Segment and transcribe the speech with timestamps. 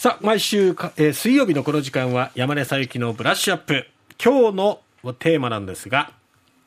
[0.00, 3.84] さあ、毎週か、えー水曜日のこの時間は山根さゆきのブラッシュアップ。
[4.24, 4.78] 今日の
[5.18, 6.12] テーマなんですが、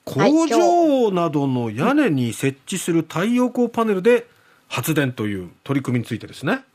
[0.06, 4.28] はい工場などの屋根に設置する太陽光パネルで
[4.68, 6.66] 発電という取り組みについてですね。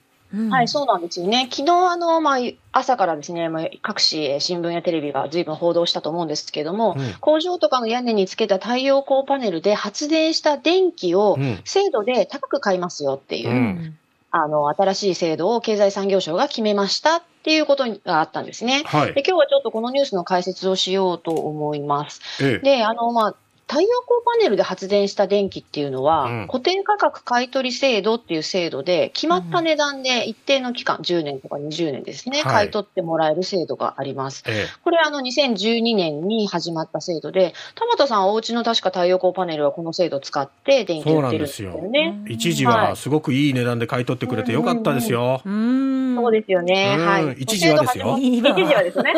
[0.49, 1.47] はい、そうなんですよね。
[1.53, 2.39] 昨日、あの、まあ、
[2.73, 13.99] 朝からですね、まあ、各紙、えー新聞やテレビが随分報道したと思うんですけれども、うん工場とかの屋根につけた太陽光パネルで発電した電気をうん制度で高く買いますよっていう、うん
[14.31, 18.83] あの、新しい制度を経済産業省が決めましたっていうことがあったんですね。
[18.87, 19.23] はいで。
[19.23, 22.21] 今日はちょっとこのニュースの解説をしようと思います。
[22.43, 22.59] ええ。
[22.59, 23.35] で、あの、まあ、
[23.69, 34.45] 太陽光パネルで発電した電気っていうのは、うん固定価格買取制度っていう制度で、決まった値段で一定の期間、10年とか20年ですね、はい買い取ってもらえる制度があります。
[34.47, 42.23] えこれ、あの、2012年に始まった制度で、田畑さん、お家の確か太陽光パネルはこの制度を使って電気売ってるんですよね。
[42.29, 42.33] え。
[42.33, 45.43] 一時ははいすごくいい値段で買い取ってくれてよかったですよ。
[45.45, 45.53] うー
[46.13, 46.17] ん。
[46.17, 46.97] そうですよね。
[46.99, 47.33] うんはい。
[47.39, 49.13] 一時はですよ一時はですね。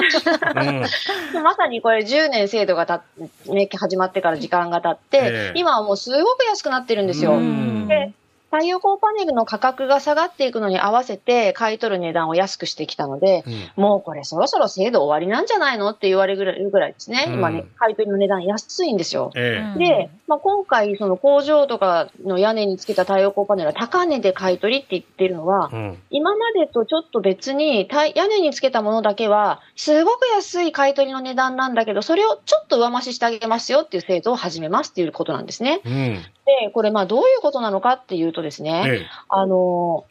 [1.37, 1.43] うん。
[1.43, 3.03] まさにこれ10年制度がたっ、
[3.47, 7.33] ね、始まってから時間が経って、ええ今はもうすごく安くなってるんですよ。
[7.35, 8.13] うんで
[8.51, 15.91] 太陽光パネルの価格が下がっていくのに合わせて買い取る値段を安くしてきたので、うんもうこれそろそろ制度終わりなんじゃないの？
[15.91, 17.27] って言われるぐらいですね。
[17.29, 19.31] うん今ね、買い取りの値段安いんですよ。
[19.37, 19.79] ええ。
[19.79, 25.99] で、まあ、今回、その工場とかの屋根につけた太陽光パネルは高値で買い取りって言ってるのは、うん。
[26.11, 35.81] 今までとちょっと別に、た屋根につけたものだけは、すごく安い買い取りの値段なんだけど、それをちょっと上増ししてあげますよっていう制度を始めますっていうことなんですね。
[36.63, 36.67] うん。
[36.67, 40.05] で、これ、まあ、どういうことなのかっていうとですね、えあの、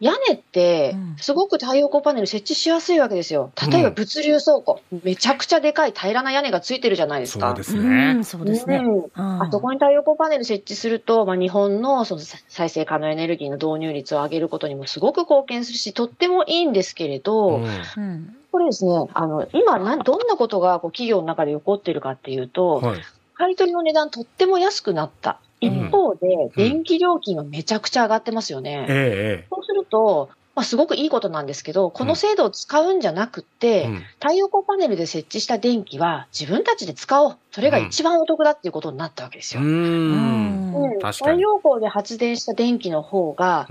[0.00, 3.52] 屋根ってうん、すごく太陽光パネル設置しやすいわけですよ。
[3.70, 7.22] 例えばうん物流倉庫、めちゃくちゃでかい平らな屋根がついてるじゃないえ。
[7.24, 7.48] ですか。
[7.48, 8.24] そうですうねん。
[8.24, 8.76] そうですね。
[8.76, 18.36] うんああそこに太陽光パネル設置すると、まあ、日本のその再生可能エネルギーの導入率を上げることにもすごく貢献するし、とってもいいんですけれど、うんうん。
[18.50, 23.00] これですね、あの、今なん、どんなことがこう企業の中で起こっているかっていうと、はい。
[23.34, 25.40] 買い取りの値段とっても安くなった。
[25.60, 26.20] 一方で、
[26.56, 28.86] 電気料金がめちゃくちゃ上がってますよね。
[28.88, 29.46] ええ。
[29.50, 33.88] そうすると、まあ、すごくいいことなんですけど、この制度を使うんじゃなくて、
[34.20, 37.36] 太陽光パネルで設置した電気は自分たちで使おう。
[37.52, 39.62] それが一番お得だっていうことになったわけですよ。
[39.62, 40.98] うーん。
[41.12, 43.68] 太陽光で発電した電気の方が。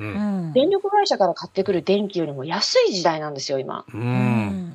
[0.53, 3.85] 電力会社から買ってくる電気よりも安い時代なんですよ、今。
[3.93, 3.97] う。
[3.97, 4.68] うんん。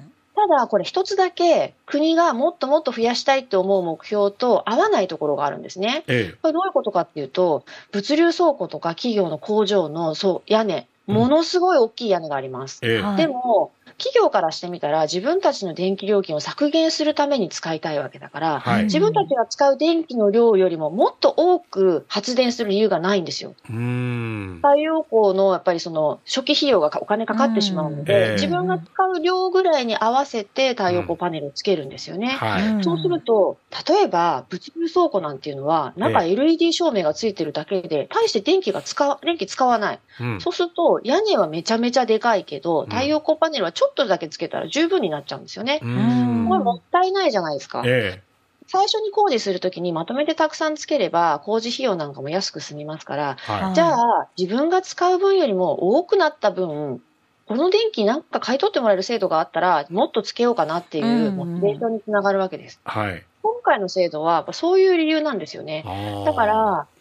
[0.49, 6.05] ただ、これ一つだけ国がもっともっと増やしたいって思う目標と合わないところがあるんですね。
[6.07, 6.37] ええ。
[6.43, 12.81] これどういうことかっていうと、物流倉庫とか企業の工場のそう屋根、うんものすごい大きい屋根があります。
[12.83, 13.03] ええ。
[13.03, 18.85] はいでも、企業からしてみたら自分たちの電気料金を削減するために使いたいわけだから、はい。
[18.93, 23.57] 自分たちが使う電気の量よりももっと多く発電する理由がないんですよ。
[23.69, 24.67] うーん。
[24.67, 32.41] 太陽光のやっぱりその初期費用がかお金かかってしまうので、え自分が使う量ぐらいに合わせて太陽光パネルをつけるんですよね。
[32.41, 32.75] はい。
[32.81, 40.01] そうすると、例えば物流倉庫なんていうのは、中え LED 照明がついてるだけで、大して電気が使わ、電気使わない。
[40.19, 40.39] うん。
[40.39, 45.81] そうすると、屋根はめちゃめちゃでかいけど、ん太陽光パネルはちょっとだけつけたら十分になっちゃうんですよね。
[45.81, 47.83] これもったいないじゃないですか。
[47.85, 48.23] え
[48.67, 53.53] 最初に工事するときにまとめてたくさんつければ、工事費用なんかも安く済みますから、え。
[53.53, 57.03] はじゃあ、自分が使う分よりも多くなった分、
[57.47, 62.81] この電気なんか買い取ってもらえる制度があったら、もっとつけようかなっていうモチベーションにつながるわけです。
[62.87, 62.89] い。
[62.89, 63.23] はい。
[63.43, 65.85] 今回の制度は、やっぱそういう理由なんですよね。
[66.25, 66.94] だか、ら、た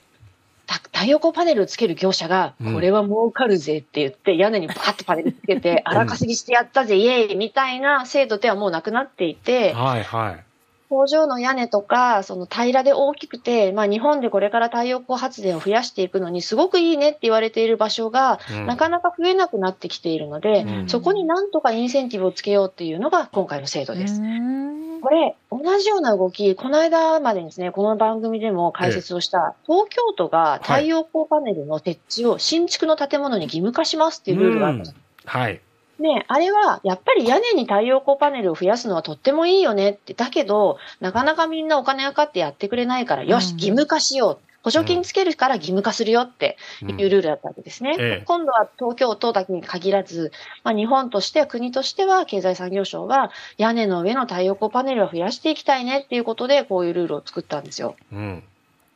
[0.67, 10.43] 太陽光パネルをつける業者が、うんこれは儲かるぜって言って、屋根にバーってパネルつけて、荒稼ぎしてやったぜ、イエーイみたいな制度ではもうなくなっていて、はいはい。
[10.93, 24.21] 工場の屋根とか、その平らで大きくて、まあ日本でこれから太陽光発電を増やしていくのにすごくいいねって言われている場所が、うんなかなか増えなくなってきているので、うんそこになんとかインセンティブをつけようっていうのが今回の制度です。
[24.21, 34.95] うんこれ、同じような動き、この間までにですね、この番組でも解説をした、東京都が太陽光パネルの設置を新築の建物に義務化しますっていうルールがあったんです。
[35.25, 35.59] はい。
[36.03, 44.37] ね、あれは、やっぱり屋根に太陽光パネルを増やすのはとってもいいよねって、だけど、なかなかみんなお金がかかってやってくれないから、よし、うん義務化しよう。
[44.63, 47.95] 補助金つけるから義務化するよってうんいうルールだったわけですね。
[47.99, 50.31] ええ今度は東京都だけに限らず、
[50.63, 57.95] まあ、日本としては、国としては、経済産業省は、屋根の上の太陽光パネルを増やしていきたいねっていうことで、こういうルールを作ったんですよ。
[58.11, 58.43] うん。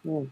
[0.05, 0.31] うん。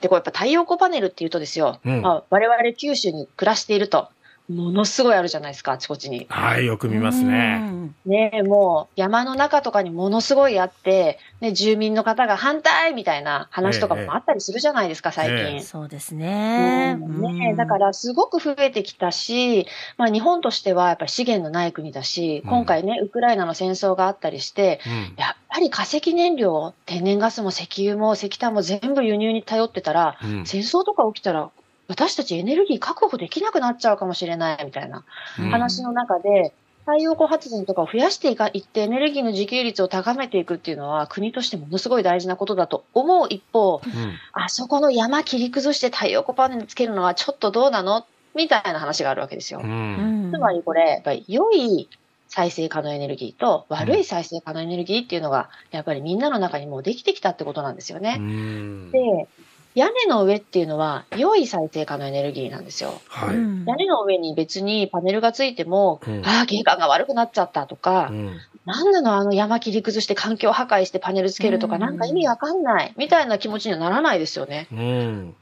[0.00, 4.08] で、これやっぱ太陽光パネルっていうとですよ、うんまあ、我々九州に暮らしていると、
[4.48, 6.26] ものすごいあるじゃないですか、あちこちに。
[6.28, 7.60] はい、よく見ますね。
[8.04, 15.36] ねえ、もう山の中とかにものすごいあって、ね、住民の方が反対みたいな話とかもあったりするじゃないですか、最近。
[15.36, 16.96] ええそうですね。
[17.00, 19.66] うんねえ、だからすごく増えてきたし、
[19.96, 31.50] まあ日本としてはやっぱり資源のない国だし、うん今回ね、ウクライナの戦争があったりして、うんやっぱり化石燃料、天然ガスも石油も石炭も全部輸入に頼ってたら、うん戦争とか起きたら、
[31.88, 35.04] 私たちエネルギー確保できなくなっちゃうかもしれないみたいな
[35.38, 36.52] うん話の中で、
[36.86, 43.90] 太陽光発電とかを増やしていかいってエネルギーの自給率を高めていくっていうのは国としてものすごい大事なことだと思う一方、うん
[44.32, 48.06] あそこの山切り崩して太陽光パネルつけるのはちょっとどうなの
[48.36, 49.60] みたいな話があるわけですよ。
[49.62, 51.88] うんつまりこれ、やっぱり良い
[52.28, 58.16] 再生可能エネルギーと悪い再生可能エネルギーっていうのが、やっぱりみんなの中にもうできてきたってことなんですようね。
[58.18, 59.26] んで、
[59.76, 63.00] 屋根の上っていうのは良い再生可能エネルギーなんですよ。
[63.08, 63.36] はい。
[63.36, 74.66] 屋根の上に別にパネルがついても、うんああ、景観が悪くなっちゃったとか、うんなんなのあの山切り崩して環境破壊してパネルつけるとか、うんなんか意味わかんない、みたいな気持ちにはならないですよね。
[74.72, 75.34] うん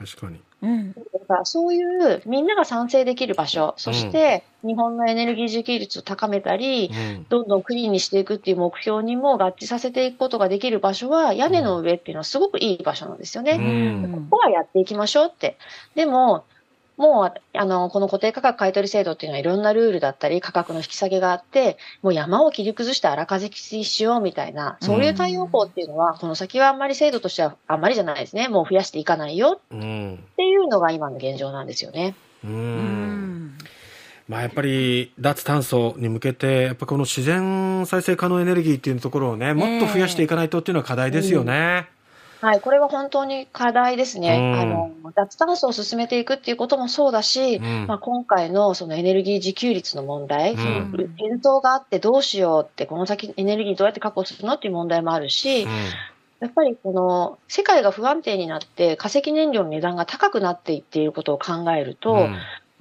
[0.00, 0.40] 確かに。
[0.62, 0.92] うん。
[0.92, 13.52] だからそういうみんなが賛成できる場所、そして日本のエネルギー自給率を高めたり、うんどんどんクリーンにしていくっていう目標にも合致させていくことができる場所は屋根の上っていうのはすごくいい場所なんですよね。
[13.52, 15.58] うんここはやっていきましょうって。
[15.94, 16.44] でも、
[17.00, 28.48] もう、あの、この固定価格買取制度っていうのはいろんなルールだったり、価格の引き下げがあって、もう山を切り崩して荒風きしようみたいな、そういう太陽光っていうのは、この先はあんまり制度としてはあんまりじゃないですね。
[28.48, 32.14] もう増やしていかないようんっていうのが今の現状なんですよね。
[32.44, 33.58] ううんん。
[34.28, 41.88] まあやっぱり脱炭素に向けてやっぱこの自然再生可能エネルギーっていうところをねもっと増やしていかないとっていうのは課題ですよね。
[42.40, 44.54] はい、これは本当に課題ですね。
[44.54, 47.86] うんあの、脱炭素を進めていくっていうこともそうだし、うん。
[47.86, 50.58] まあ、今回のそのエネルギー自給率の問題、うん。
[50.58, 55.62] その戦争があってどうしようって、この先エネルギーどうやって確保するのっていう問題もあるし、
[56.40, 62.38] やっぱりこの世界が不安定になって化石燃料の値段が高くなっていっていることを考えると、うん。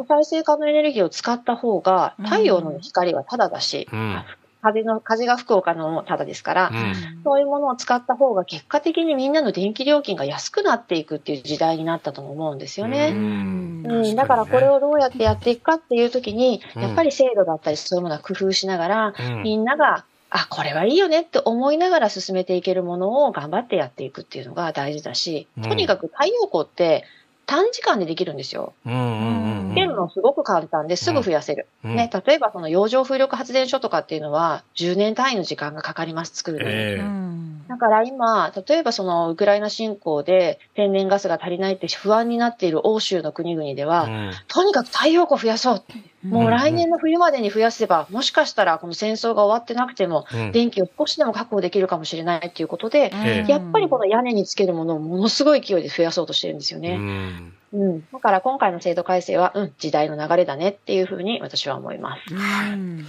[0.08, 4.24] 再生可能エネルギーを使った方が太陽の光はタダだし、うん
[4.62, 7.22] 風の、風が吹くお金もタダですから、うん。
[7.24, 13.12] そういうものを使った方が結果的にみんなの電気料金が安くなっていくっていう時代になったとも思うんですようね。
[13.12, 13.84] ん。
[13.86, 19.44] うん、だからこれをどうやってやっていくかっていうときに、うんやっぱり制度だったりそういうものは工夫しながら、うん。
[19.44, 25.64] みんなが、あ、これはいいよねって思いながら進めていけるものを頑張ってやっていくっていうのが大事だし、うん。
[25.64, 27.06] とにかく太陽光って
[27.46, 28.74] 短時間でできるんですよ。
[28.86, 31.68] うんうんうんつけるのすごく簡単ですぐ増やせる。
[31.84, 36.72] うんね、例えばその洋上風力発電所とかっていうのは10年単位の時間がかかります、作るのに。
[36.72, 37.39] ええうん
[37.70, 45.84] だから今、例えばそのウクライナ侵攻で天然ガスが足りないって不安になっている欧州の国々では、うんとにかく太陽光増やそう。
[46.28, 56.98] もうんう来年の冬までに増やせば、もしかしたらこの戦争が終わってなくても、うん電気を少しでも確保できるかもしれないっていうことで、ええやっぱりこの屋根につけるものをものすごい勢いで増やそうとしてるんですようね。
[56.98, 58.08] んうん。
[58.12, 62.34] だから今回の制度改正は、うん、時代の流れだねっていうふうに私は思います。
[62.34, 63.06] うん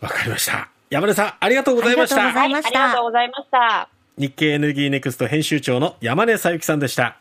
[0.00, 0.73] わかりました。
[0.90, 2.62] 山根さん、ありがとうございましたありが
[2.94, 3.28] とうござい。
[3.28, 3.88] ました。
[4.16, 7.12] 日経エネルギーネクスト編集長の山根さゆきさんでした。